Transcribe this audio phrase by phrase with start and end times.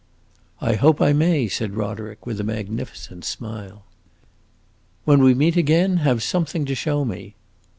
[0.59, 3.85] "I hope I may!" said Roderick with a magnificent smile.
[5.05, 7.35] "When we meet again, have something to show me."